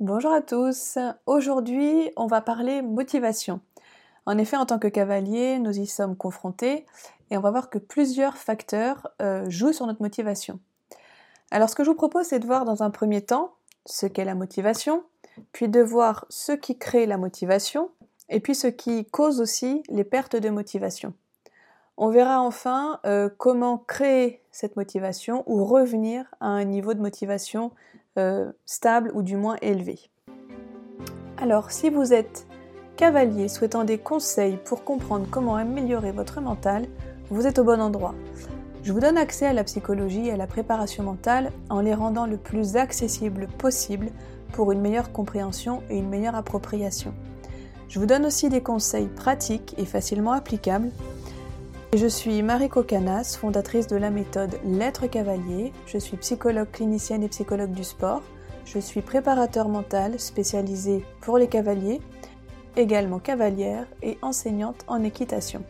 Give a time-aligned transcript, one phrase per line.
[0.00, 0.96] Bonjour à tous.
[1.26, 3.60] Aujourd'hui, on va parler motivation.
[4.24, 6.86] En effet, en tant que cavalier, nous y sommes confrontés
[7.30, 10.58] et on va voir que plusieurs facteurs euh, jouent sur notre motivation.
[11.50, 13.52] Alors, ce que je vous propose, c'est de voir dans un premier temps
[13.84, 15.02] ce qu'est la motivation,
[15.52, 17.90] puis de voir ce qui crée la motivation
[18.30, 21.12] et puis ce qui cause aussi les pertes de motivation.
[21.98, 27.70] On verra enfin euh, comment créer cette motivation ou revenir à un niveau de motivation
[28.18, 30.10] euh, stable ou du moins élevé.
[31.38, 32.46] Alors, si vous êtes
[32.96, 36.86] cavalier souhaitant des conseils pour comprendre comment améliorer votre mental,
[37.30, 38.14] vous êtes au bon endroit.
[38.82, 42.26] Je vous donne accès à la psychologie et à la préparation mentale en les rendant
[42.26, 44.10] le plus accessible possible
[44.52, 47.14] pour une meilleure compréhension et une meilleure appropriation.
[47.88, 50.90] Je vous donne aussi des conseils pratiques et facilement applicables
[51.92, 55.72] je suis Marie Cocanas, fondatrice de la méthode L'être cavalier.
[55.86, 58.22] Je suis psychologue clinicienne et psychologue du sport.
[58.64, 62.00] Je suis préparateur mental spécialisé pour les cavaliers,
[62.76, 65.64] également cavalière et enseignante en équitation.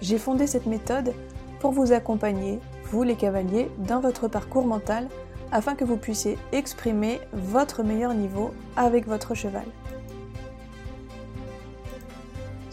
[0.00, 1.12] J'ai fondé cette méthode
[1.58, 5.08] pour vous accompagner, vous les cavaliers, dans votre parcours mental
[5.50, 9.66] afin que vous puissiez exprimer votre meilleur niveau avec votre cheval.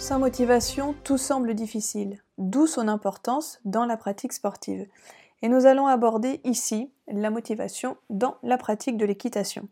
[0.03, 4.85] Sans motivation, tout semble difficile, d'où son importance dans la pratique sportive.
[5.41, 9.69] Et nous allons aborder ici la motivation dans la pratique de l'équitation.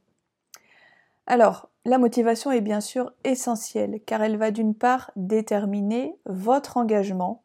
[1.27, 7.43] Alors, la motivation est bien sûr essentielle car elle va d'une part déterminer votre engagement,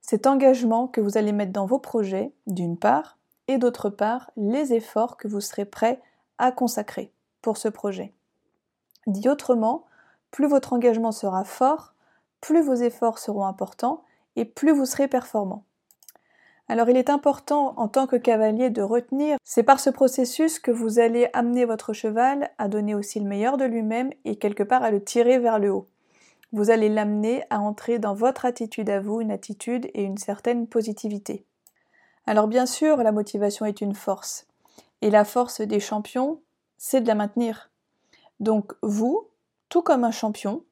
[0.00, 4.72] cet engagement que vous allez mettre dans vos projets d'une part, et d'autre part les
[4.72, 6.02] efforts que vous serez prêt
[6.38, 8.12] à consacrer pour ce projet.
[9.06, 9.84] Dit autrement,
[10.32, 11.92] plus votre engagement sera fort,
[12.40, 14.04] plus vos efforts seront importants
[14.36, 15.64] et plus vous serez performant.
[16.68, 20.72] Alors il est important en tant que cavalier de retenir, c'est par ce processus que
[20.72, 24.82] vous allez amener votre cheval à donner aussi le meilleur de lui-même et quelque part
[24.82, 25.86] à le tirer vers le haut.
[26.52, 30.66] Vous allez l'amener à entrer dans votre attitude à vous, une attitude et une certaine
[30.66, 31.44] positivité.
[32.26, 34.46] Alors bien sûr, la motivation est une force.
[35.02, 36.40] Et la force des champions,
[36.78, 37.70] c'est de la maintenir.
[38.40, 39.28] Donc vous,
[39.68, 40.62] tout comme un champion,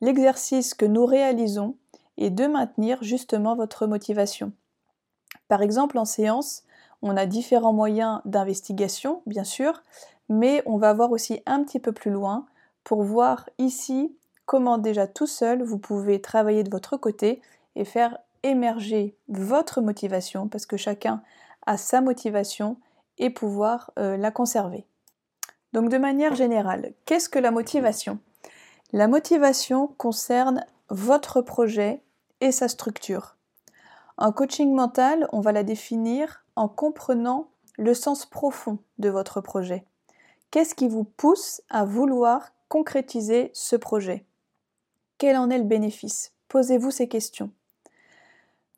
[0.00, 1.76] L'exercice que nous réalisons
[2.18, 4.52] est de maintenir justement votre motivation.
[5.48, 6.64] Par exemple, en séance,
[7.02, 9.82] on a différents moyens d'investigation, bien sûr,
[10.28, 12.46] mais on va voir aussi un petit peu plus loin
[12.84, 17.40] pour voir ici comment déjà tout seul vous pouvez travailler de votre côté
[17.74, 21.22] et faire émerger votre motivation, parce que chacun
[21.66, 22.76] a sa motivation
[23.18, 24.86] et pouvoir euh, la conserver.
[25.72, 28.18] Donc de manière générale, qu'est-ce que la motivation?
[28.92, 32.02] La motivation concerne votre projet
[32.40, 33.36] et sa structure.
[34.16, 39.84] En coaching mental, on va la définir en comprenant le sens profond de votre projet.
[40.50, 44.24] Qu'est-ce qui vous pousse à vouloir concrétiser ce projet?
[45.18, 46.32] Quel en est le bénéfice?
[46.48, 47.50] Posez-vous ces questions.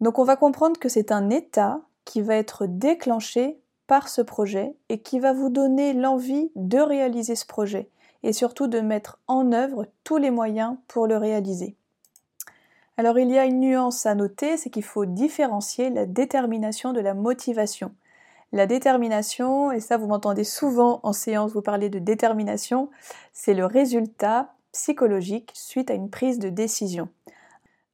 [0.00, 4.74] Donc on va comprendre que c'est un état qui va être déclenché par ce projet
[4.88, 7.90] et qui va vous donner l'envie de réaliser ce projet
[8.22, 11.76] et surtout de mettre en œuvre tous les moyens pour le réaliser.
[12.96, 17.00] Alors il y a une nuance à noter, c'est qu'il faut différencier la détermination de
[17.00, 17.94] la motivation.
[18.52, 22.90] La détermination, et ça vous m'entendez souvent en séance vous parler de détermination,
[23.32, 27.08] c'est le résultat psychologique suite à une prise de décision.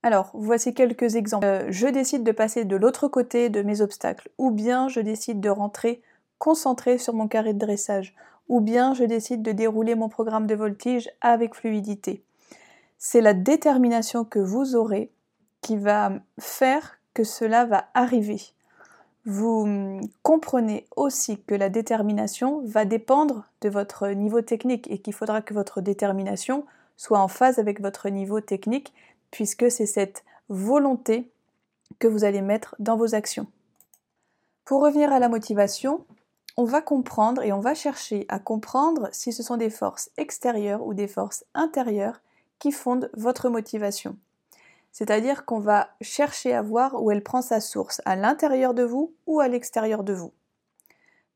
[0.02, 1.46] Alors, voici quelques exemples.
[1.46, 5.40] Euh, je décide de passer de l'autre côté de mes obstacles, ou bien je décide
[5.40, 6.02] de rentrer
[6.38, 8.14] concentré sur mon carré de dressage,
[8.48, 12.24] ou bien je décide de dérouler mon programme de voltige avec fluidité.
[12.98, 15.10] C'est la détermination que vous aurez
[15.60, 18.40] qui va faire que cela va arriver.
[19.26, 25.40] Vous comprenez aussi que la détermination va dépendre de votre niveau technique et qu'il faudra
[25.40, 26.66] que votre détermination
[26.96, 28.92] soit en phase avec votre niveau technique
[29.30, 31.30] puisque c'est cette volonté
[31.98, 33.46] que vous allez mettre dans vos actions.
[34.64, 36.04] Pour revenir à la motivation,
[36.56, 40.86] on va comprendre et on va chercher à comprendre si ce sont des forces extérieures
[40.86, 42.20] ou des forces intérieures
[42.58, 44.16] qui fondent votre motivation.
[44.92, 49.12] C'est-à-dire qu'on va chercher à voir où elle prend sa source, à l'intérieur de vous
[49.26, 50.32] ou à l'extérieur de vous.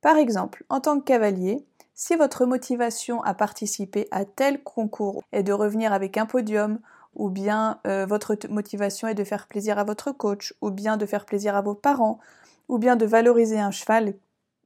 [0.00, 5.43] Par exemple, en tant que cavalier, si votre motivation à participer à tel concours est
[5.43, 6.79] de revenir avec un podium,
[7.17, 11.06] ou bien euh, votre motivation est de faire plaisir à votre coach, ou bien de
[11.06, 12.20] faire plaisir à vos parents,
[12.69, 14.15] ou bien de valoriser un cheval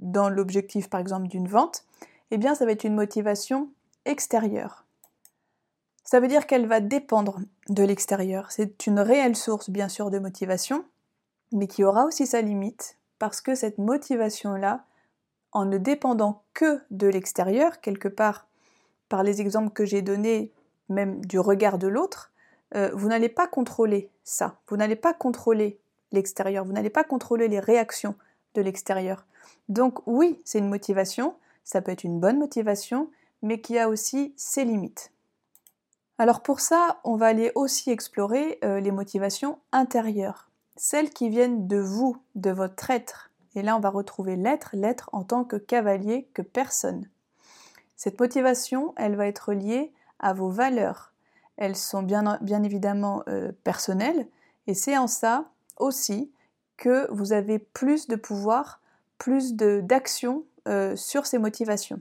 [0.02, 1.84] dans l'objectif par exemple d'une vente,
[2.30, 3.70] eh bien ça va être une motivation
[4.04, 4.84] extérieure.
[6.04, 8.50] Ça veut dire qu'elle va dépendre de l'extérieur.
[8.52, 10.84] C'est une réelle source bien sûr de motivation,
[11.52, 14.84] mais qui aura aussi sa limite parce que cette motivation-là,
[15.52, 18.48] en ne dépendant que de l'extérieur, quelque part,
[19.08, 20.50] par les exemples que j'ai donnés,
[20.88, 22.32] même du regard de l'autre,
[22.74, 24.56] euh, vous n'allez pas contrôler ça.
[24.68, 25.78] Vous n'allez pas contrôler
[26.10, 26.64] l'extérieur.
[26.64, 28.16] Vous n'allez pas contrôler les réactions
[28.54, 29.26] de l'extérieur.
[29.68, 31.34] Donc oui, c'est une motivation.
[31.64, 33.08] Ça peut être une bonne motivation,
[33.42, 35.12] mais qui a aussi ses limites.
[36.18, 41.66] Alors pour ça, on va aller aussi explorer euh, les motivations intérieures, celles qui viennent
[41.66, 43.30] de vous, de votre être.
[43.54, 47.08] Et là, on va retrouver l'être, l'être en tant que cavalier, que personne.
[47.96, 51.12] Cette motivation, elle va être liée à vos valeurs.
[51.56, 54.26] Elles sont bien, évidemment euh, personnelles,
[54.66, 56.30] et c'est en ça aussi
[56.82, 58.80] que vous avez plus de pouvoir,
[59.16, 62.00] plus d'action euh, sur ces motivations.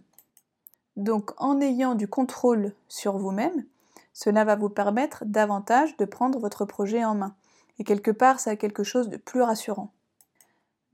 [0.95, 3.63] Donc en ayant du contrôle sur vous-même,
[4.11, 7.35] cela va vous permettre davantage de prendre votre projet en main.
[7.77, 9.93] Et quelque part, ça a quelque chose de plus rassurant.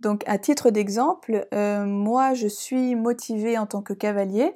[0.01, 4.53] Donc à titre d'exemple, euh, moi je suis motivée en tant que cavalier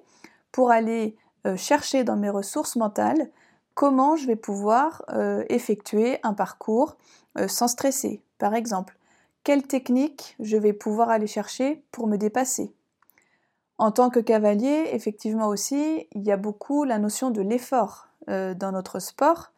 [0.51, 1.15] pour aller
[1.47, 3.29] euh, chercher dans mes ressources mentales
[3.75, 5.05] comment je vais pouvoir
[5.47, 6.97] effectuer un parcours
[7.47, 8.21] sans stresser.
[8.37, 8.97] Par exemple,
[9.43, 12.73] quelle technique je vais pouvoir aller chercher pour me dépasser.
[13.77, 18.11] En tant que cavalier, effectivement aussi, il y a beaucoup la notion de l'effort.
[18.29, 19.51] Euh, dans notre sport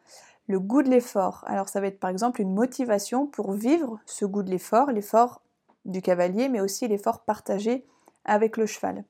[0.46, 1.44] le goût de l'effort.
[1.46, 5.42] Alors ça va être par exemple une motivation pour vivre ce goût de l'effort, l'effort
[5.84, 7.84] du cavalier, mais aussi l'effort partagé
[8.24, 9.04] avec le cheval.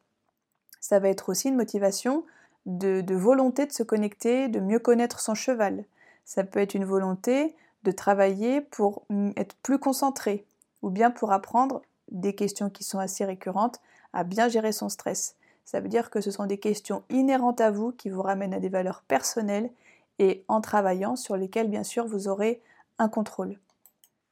[0.81, 2.25] Ça va être aussi une motivation
[2.67, 5.85] de, de, volonté de se connecter, de mieux connaître son cheval.
[6.25, 7.55] Ça peut être une volonté
[7.85, 9.05] de travailler pour
[9.37, 10.47] être plus concentré,
[10.85, 13.81] ou bien pour apprendre des questions qui sont assez récurrentes,
[14.13, 15.35] à bien gérer son stress.
[15.65, 18.61] Ça veut dire que ce sont des questions inhérentes à vous qui vous ramènent à
[18.61, 19.71] des valeurs personnelles
[20.19, 22.61] et en travaillant sur lesquelles bien sûr vous aurez
[22.99, 23.59] un contrôle.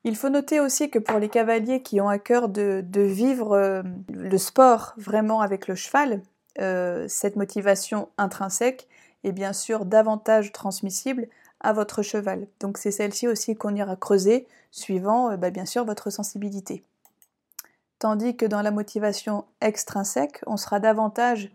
[0.04, 3.82] Il faut noter aussi que pour les cavaliers qui ont à cœur de, vivre euh,
[4.12, 6.20] le sport vraiment avec le cheval,
[6.60, 8.88] euh, cette motivation intrinsèque
[9.25, 11.28] est bien sûr davantage transmissible
[11.62, 12.47] à votre cheval.
[12.61, 16.85] Donc c'est celle-ci aussi qu'on ira creuser suivant euh, bah, bien sûr votre sensibilité
[18.03, 21.53] tandis que dans la motivation extrinsèque, on sera davantage,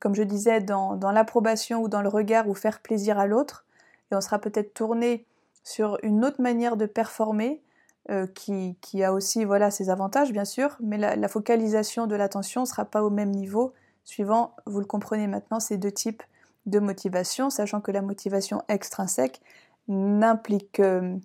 [0.00, 3.64] comme je disais, dans, l'approbation ou dans le regard ou faire plaisir à l'autre,
[4.10, 5.24] et on sera peut-être tourné
[5.62, 7.62] sur une autre manière de performer,
[8.10, 12.66] euh, qui, a aussi voilà, ses avantages bien sûr, mais la, focalisation de l'attention ne
[12.66, 13.72] sera pas au même niveau,
[14.02, 16.24] suivant, vous le comprenez maintenant, ces deux types
[16.66, 19.40] de motivation, sachant que la motivation extrinsèque
[19.88, 21.16] n'implique, euh,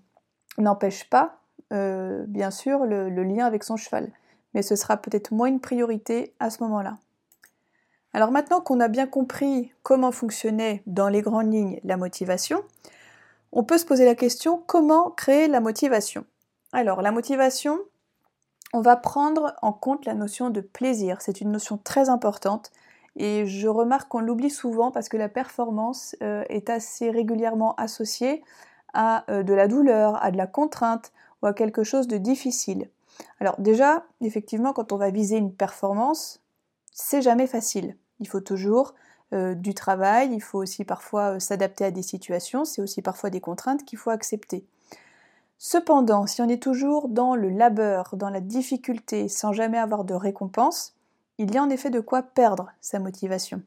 [0.58, 1.40] n'empêche pas,
[1.74, 4.12] euh, bien sûr, le, lien avec son cheval
[4.54, 6.98] mais ce sera peut-être moins une priorité à ce moment-là.
[8.14, 12.62] Alors maintenant qu'on a bien compris comment fonctionnait dans les grandes lignes la motivation,
[13.54, 16.26] on peut se poser la question comment créer la motivation?
[16.74, 17.80] Alors la motivation,
[18.74, 21.22] on va prendre en compte la notion de plaisir.
[21.22, 22.72] C'est une notion très importante
[23.16, 28.44] et je remarque qu'on l'oublie souvent parce que la performance euh, est assez régulièrement associée
[28.94, 31.12] à euh, de la douleur, à de la contrainte
[31.42, 32.90] ou à quelque chose de difficile.
[33.40, 36.42] Alors déjà, effectivement, quand on va viser une performance,
[36.94, 37.98] c'est jamais facile.
[38.20, 38.94] Il faut toujours
[39.34, 43.42] euh, du travail, il faut aussi parfois s'adapter à des situations, c'est aussi parfois des
[43.42, 44.66] contraintes qu'il faut accepter.
[45.58, 50.16] Cependant, si on est toujours dans le labeur, dans la difficulté, sans jamais avoir de
[50.16, 50.96] récompense,
[51.42, 53.64] il y a en effet de quoi perdre sa motivation.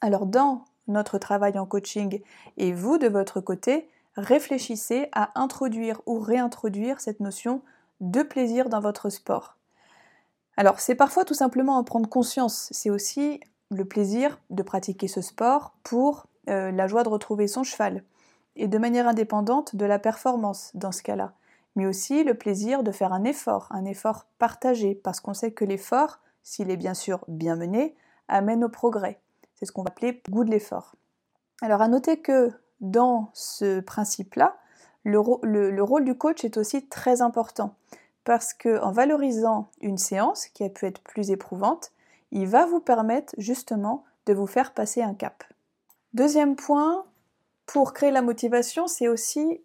[0.00, 2.20] Alors dans notre travail en coaching
[2.56, 7.62] et vous de votre côté, réfléchissez à introduire ou réintroduire cette notion
[8.00, 9.56] de plaisir dans votre sport.
[10.56, 13.38] Alors c'est parfois tout simplement en prendre conscience, c'est aussi
[13.70, 18.02] le plaisir de pratiquer ce sport pour euh, la joie de retrouver son cheval,
[18.56, 21.34] et de manière indépendante de la performance dans ce cas-là,
[21.76, 25.64] mais aussi le plaisir de faire un effort, un effort partagé, parce qu'on sait que
[25.64, 27.94] l'effort, s'il est bien sûr bien mené,
[28.26, 29.20] amène au progrès.
[29.54, 30.96] C'est ce qu'on va appeler goût de l'effort.
[31.60, 32.50] Alors à noter que
[32.80, 34.56] dans ce principe-là,
[35.04, 35.18] le,
[35.82, 37.74] rôle du coach est aussi très important
[38.24, 41.92] parce qu'en valorisant une séance qui a pu être plus éprouvante,
[42.30, 45.44] il va vous permettre justement de vous faire passer un cap.
[46.14, 47.04] Deuxième point,
[47.66, 49.60] pour créer la motivation, c'est aussi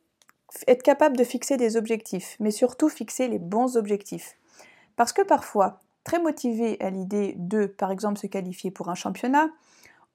[0.67, 4.37] être capable de fixer des objectifs, mais surtout fixer les bons objectifs.
[4.95, 9.49] Parce que parfois, très motivé à l'idée de, par exemple, se qualifier pour un championnat,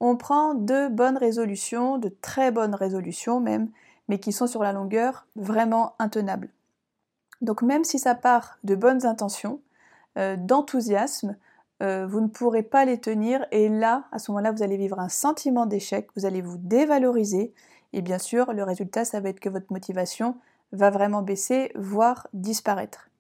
[0.00, 3.70] on prend de bonnes résolutions, de très bonnes résolutions même,
[4.08, 6.50] mais qui sont sur la longueur vraiment intenables.
[7.40, 9.60] Donc même si ça part de bonnes intentions,
[10.16, 11.36] euh, d'enthousiasme,
[11.82, 14.98] euh, vous ne pourrez pas les tenir et là, à ce moment-là, vous allez vivre
[14.98, 17.52] un sentiment d'échec, vous allez vous dévaloriser
[17.92, 20.36] et bien sûr, le résultat, ça va être que votre motivation
[20.72, 23.10] va vraiment baisser, voire disparaître.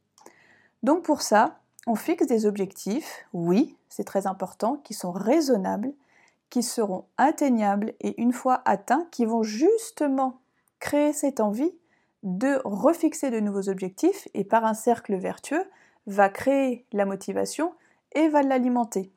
[0.82, 5.92] Donc pour ça, on fixe des objectifs, oui, c'est très important, qui sont raisonnables,
[6.50, 10.38] qui seront atteignables et une fois atteints, qui vont justement
[10.80, 11.72] créer cette envie
[12.22, 15.64] de refixer de nouveaux objectifs et par un cercle vertueux
[16.06, 17.72] va créer la motivation
[18.12, 19.10] et va l'alimenter.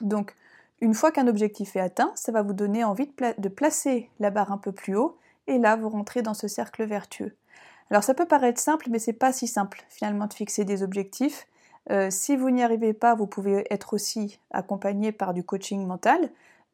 [0.00, 0.34] Donc,
[0.80, 4.52] une fois qu'un objectif est atteint, ça va vous donner envie de, placer la barre
[4.52, 7.34] un peu plus haut et là vous rentrez dans ce cercle vertueux.
[7.90, 11.48] Alors ça peut paraître simple, mais c'est pas si simple finalement de fixer des objectifs.
[11.90, 16.30] Euh, si vous n'y arrivez pas, vous pouvez être aussi accompagné par du coaching mental,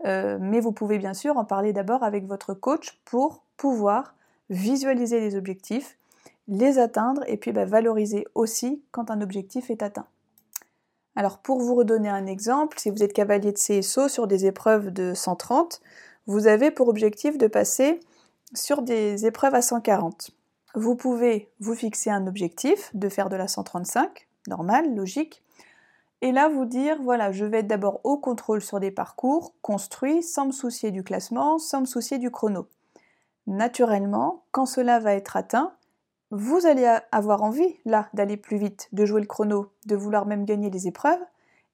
[0.06, 4.14] euh, mais vous pouvez bien sûr en parler d'abord avec votre coach pour pouvoir
[4.50, 5.96] visualiser les objectifs,
[6.48, 10.06] les atteindre et puis bah, valoriser aussi quand un objectif est atteint.
[11.16, 14.90] Alors pour vous redonner un exemple, si vous êtes cavalier de CSO sur des épreuves
[14.90, 15.80] de 130,
[16.26, 18.00] vous avez pour objectif de passer
[18.52, 20.30] sur des épreuves à 140.
[20.74, 25.42] Vous pouvez vous fixer un objectif de faire de la 135, normal, logique,
[26.20, 30.22] et là vous dire voilà, je vais être d'abord au contrôle sur des parcours construits
[30.22, 32.66] sans me soucier du classement, sans me soucier du chrono.
[33.46, 35.74] Naturellement, quand cela va être atteint,
[36.30, 40.44] vous allez avoir envie, là, d'aller plus vite, de jouer le chrono, de vouloir même
[40.44, 41.20] gagner les épreuves,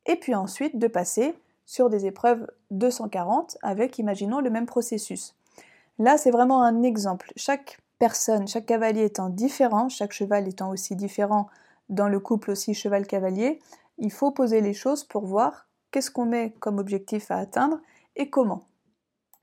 [0.07, 1.35] et puis ensuite de passer
[1.65, 5.37] sur des épreuves 240 avec, imaginons, le même processus.
[5.99, 7.33] Là, c'est vraiment un exemple.
[7.37, 11.49] Chaque personne, chaque cavalier étant différent, chaque cheval étant aussi différent
[11.91, 13.61] dans le couple aussi cheval-cavalier,
[13.99, 17.79] il faut poser les choses pour voir qu'est-ce qu'on met comme objectif à atteindre
[18.17, 18.65] et comment.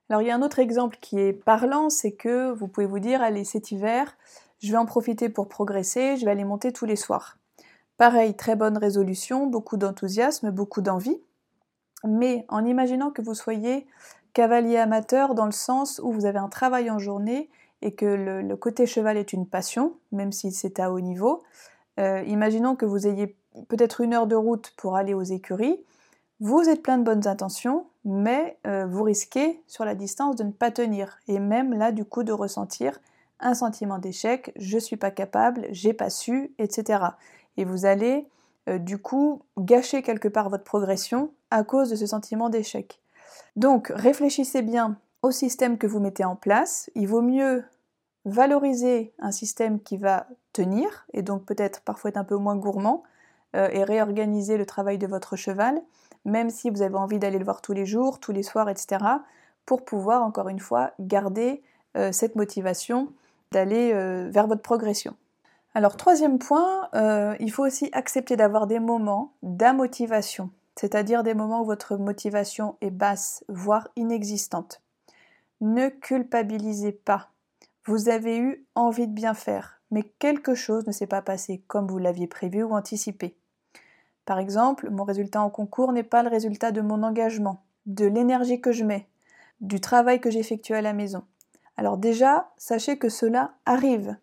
[0.08, 2.98] Alors il y a un autre exemple qui est parlant, c'est que vous pouvez vous
[2.98, 4.16] dire, allez, cet hiver,
[4.60, 7.38] je vais en profiter pour progresser, je vais aller monter tous les soirs.
[7.98, 11.20] Pareil, très bonne résolution, beaucoup d'enthousiasme, beaucoup d'envie,
[12.04, 13.86] mais en imaginant que vous soyez
[14.32, 17.50] cavalier amateur dans le sens où vous avez un travail en journée
[17.82, 21.42] et que le, côté cheval est une passion, même si c'est à haut niveau,
[21.98, 23.36] euh, imaginons que vous ayez
[23.68, 25.80] peut-être une heure de route pour aller aux écuries,
[26.40, 30.52] vous êtes plein de bonnes intentions, mais euh, vous risquez sur la distance de ne
[30.52, 33.00] pas tenir et même là du coup de ressentir
[33.40, 37.04] un sentiment d'échec, je suis pas capable, j'ai pas su, etc.
[37.56, 38.26] Et vous allez
[38.68, 43.00] euh, du coup gâcher quelque part votre progression à cause de ce sentiment d'échec.
[43.56, 46.90] Donc réfléchissez bien au système que vous mettez en place.
[46.94, 47.64] Il vaut mieux
[48.28, 53.02] valoriser un système qui va tenir et donc peut-être parfois être un peu moins gourmand
[53.56, 55.80] euh, et réorganiser le travail de votre cheval
[56.24, 59.02] même si vous avez envie d'aller le voir tous les jours, tous les soirs, etc.,
[59.64, 61.62] pour pouvoir, encore une fois, garder
[61.96, 63.12] euh, cette motivation
[63.52, 65.14] d'aller euh, vers votre progression.
[65.74, 66.88] Alors, troisième point,
[67.38, 72.90] il faut aussi accepter d'avoir des moments d'amotivation, c'est-à-dire des moments où votre motivation est
[72.90, 74.82] basse, voire inexistante.
[75.60, 77.30] Ne culpabilisez pas.
[77.88, 81.88] Vous avez eu envie de bien faire, mais quelque chose ne s'est pas passé comme
[81.88, 83.34] vous l'aviez prévu ou anticipé.
[84.26, 88.60] Par exemple, mon résultat en concours n'est pas le résultat de mon engagement, de l'énergie
[88.60, 89.08] que je mets,
[89.62, 91.22] du travail que j'effectue à la maison.
[91.78, 94.18] Alors déjà, sachez que cela arrive.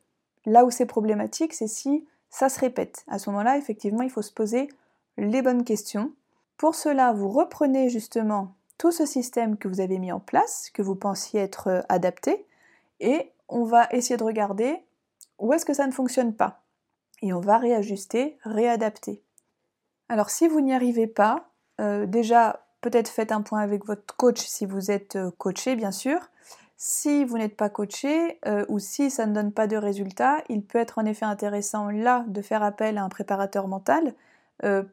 [0.45, 3.03] Là où c'est problématique, c'est si ça se répète.
[3.07, 4.69] À ce moment-là, effectivement, il faut se poser
[5.17, 6.11] les bonnes questions.
[6.57, 10.83] Pour cela, vous reprenez justement tout ce système que vous avez mis en place, que
[10.83, 12.45] vous pensiez être euh, adapté,
[12.99, 14.83] et on va essayer de regarder
[15.39, 16.61] où est-ce que ça ne fonctionne pas.
[17.21, 19.21] Et on va réajuster, réadapter.
[20.09, 21.49] Alors si vous n'y arrivez pas,
[21.81, 25.91] euh, déjà peut-être faites un point avec votre coach si vous êtes euh, coaché bien
[25.91, 26.19] sûr.
[26.77, 30.63] Si vous n'êtes pas coaché euh, ou si ça ne donne pas de résultat, il
[30.63, 34.13] peut être en effet intéressant là de faire appel à un préparateur mental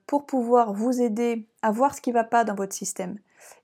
[0.09, 3.17] pour pouvoir vous aider à voir ce qui ne va pas dans votre système.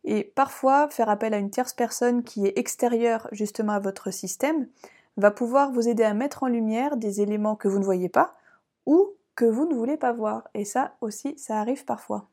[0.05, 4.69] Et parfois, faire appel à une tierce personne qui est extérieure justement à votre système
[5.17, 8.37] va pouvoir vous aider à mettre en lumière des éléments que vous ne voyez pas
[8.87, 10.49] ou que vous ne voulez pas voir.
[10.55, 12.29] Et ça aussi, ça arrive parfois.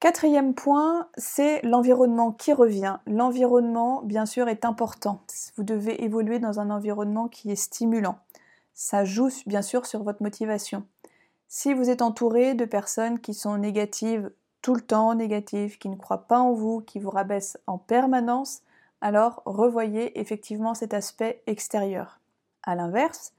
[0.00, 2.98] Quatrième point, c'est l'environnement qui revient.
[3.06, 5.20] L'environnement, bien sûr, est important.
[5.56, 8.18] Vous devez évoluer dans un environnement qui est stimulant.
[8.74, 10.84] Ça joue bien sûr sur votre motivation.
[11.48, 14.30] Si vous êtes entouré de personnes qui sont négatives
[14.68, 18.60] tout le temps, négatives, qui ne croient pas en vous, qui vous rabaissent en permanence,
[19.00, 22.20] alors revoyez effectivement cet aspect extérieur.
[22.64, 23.32] A l'inverse,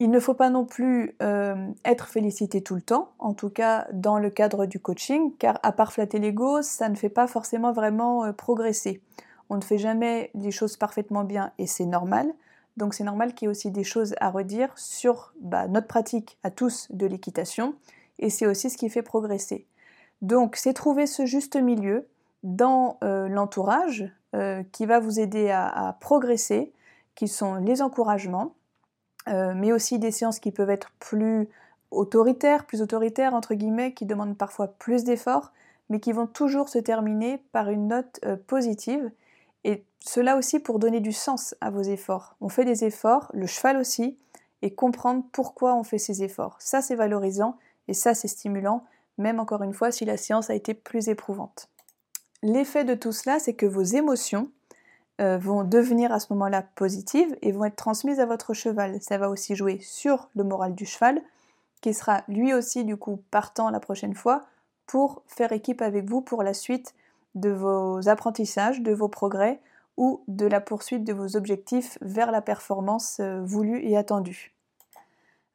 [0.00, 3.86] il ne faut pas non plus euh, être félicité tout le temps, en tout cas
[3.94, 7.72] dans le cadre du coaching, car à part flatter l'ego, ça ne fait pas forcément
[7.72, 9.00] vraiment euh, progresser.
[9.48, 12.30] On ne fait jamais les choses parfaitement bien et c'est normal.
[12.76, 16.36] Donc c'est normal qu'il y ait aussi des choses à redire sur bah, notre pratique
[16.42, 17.76] à tous de l'équitation
[18.18, 19.66] et c'est aussi ce qui fait progresser.
[20.22, 22.08] Donc c'est trouver ce juste milieu
[22.42, 24.10] dans euh, l'entourage
[24.72, 26.72] qui va vous aider à progresser,
[27.14, 28.56] qui sont les encouragements,
[29.28, 31.48] euh, mais aussi des séances qui peuvent être plus
[31.90, 35.52] autoritaires, plus autoritaires entre guillemets, qui demandent parfois plus d'efforts,
[35.88, 39.10] mais qui vont toujours se terminer par une note euh, positive.
[39.64, 42.36] Et cela aussi pour donner du sens à vos efforts.
[42.40, 44.18] On fait des efforts, le cheval aussi,
[44.60, 46.56] et comprendre pourquoi on fait ces efforts.
[46.58, 47.56] Ça, c'est valorisant
[47.88, 48.84] et ça, c'est stimulant,
[49.18, 51.68] même encore une fois si la séance a été plus éprouvante.
[52.42, 54.50] L'effet de tout cela, c'est que vos émotions
[55.20, 59.00] euh, vont devenir à ce moment-là positives et vont être transmises à votre cheval.
[59.00, 61.22] Ça va aussi jouer sur le moral du cheval,
[61.80, 64.44] qui sera lui aussi du coup partant la prochaine fois
[64.86, 66.94] pour faire équipe avec vous pour la suite
[67.34, 69.60] de vos apprentissages, de vos progrès
[69.96, 74.53] ou de la poursuite de vos objectifs vers la performance euh, voulue et attendue.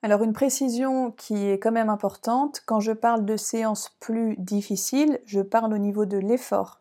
[0.01, 5.19] Alors une précision qui est quand même importante, quand je parle de séances plus difficiles,
[5.25, 6.79] je parle au niveau de l'effort.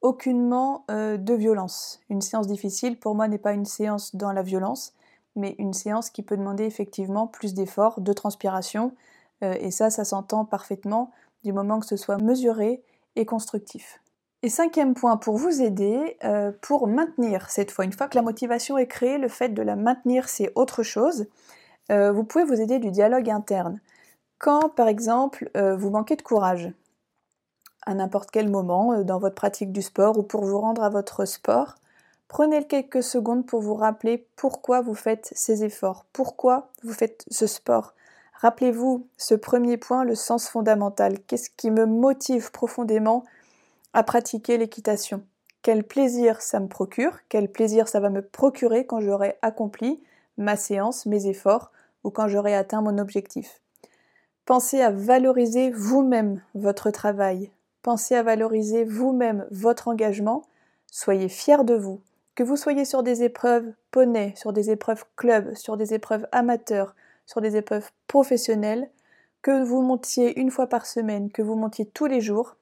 [0.00, 2.00] Aucunement euh, de violence.
[2.08, 4.94] Une séance difficile pour moi n'est pas une séance dans la violence,
[5.34, 8.92] mais une séance qui peut demander effectivement plus d'effort, de transpiration,
[9.42, 11.10] euh, et ça, ça s'entend parfaitement
[11.42, 12.82] du moment que ce soit mesuré
[13.16, 14.00] et constructif.
[14.44, 18.22] Et cinquième point pour vous aider, euh, pour maintenir cette fois, une fois que la
[18.22, 21.26] motivation est créée, le fait de la maintenir c'est autre chose,
[21.92, 23.80] euh, vous pouvez vous aider du dialogue interne.
[24.38, 26.72] Quand par exemple euh, vous manquez de courage,
[27.84, 31.24] à n'importe quel moment dans votre pratique du sport ou pour vous rendre à votre
[31.24, 31.74] sport,
[32.28, 37.46] prenez quelques secondes pour vous rappeler pourquoi vous faites ces efforts, pourquoi vous faites ce
[37.46, 37.94] sport.
[38.42, 41.20] Rappelez-vous ce premier point, le sens fondamental.
[41.20, 43.24] Qu'est-ce qui me motive profondément
[43.92, 45.22] à pratiquer l'équitation?
[45.62, 47.18] Quel plaisir ça me procure?
[47.28, 50.02] Quel plaisir ça va me procurer quand j'aurai accompli
[50.38, 51.70] ma séance, mes efforts?
[52.04, 53.60] Ou quand j'aurai atteint mon objectif
[54.44, 57.50] Pensez à valoriser vous-même votre travail.
[57.82, 60.42] Pensez à valoriser vous-même votre engagement.
[60.90, 62.00] Soyez fiers de vous.
[62.34, 66.94] Que vous soyez sur des épreuves poney, sur des épreuves club, sur des épreuves amateurs,
[67.26, 68.90] sur des épreuves professionnelles,
[69.42, 72.56] que vous montiez une fois par semaine, que vous montiez tous les jours,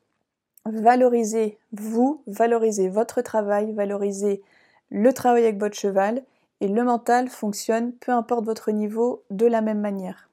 [0.65, 4.43] valorisez vous, valorisez votre travail, valorisez
[4.91, 6.23] le travail avec votre cheval
[6.61, 10.29] et le mental fonctionne, peu importe votre niveau, de la même manière.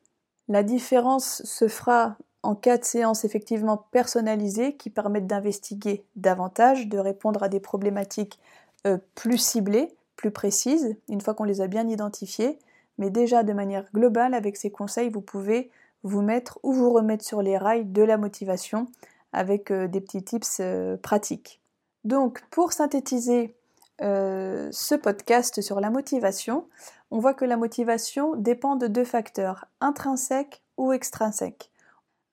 [0.48, 6.98] La différence se fera en cas de séances effectivement personnalisées qui permettent d'investiguer davantage, de
[6.98, 8.40] répondre à des problématiques
[8.86, 12.58] euh, plus ciblées, plus précises, une fois qu'on les a bien identifiées,
[12.98, 15.70] mais déjà de manière globale, avec ces conseils, vous pouvez
[16.04, 18.88] vous mettre ou vous remettre sur les rails de la motivation
[19.34, 21.62] avec euh, des petits tips euh, pratiques.
[22.06, 23.54] Donc, pour synthétiser
[24.02, 26.68] euh, ce podcast sur la motivation,
[27.12, 31.72] on voit que la motivation dépend de deux facteurs, intrinsèques ou extrinsèques.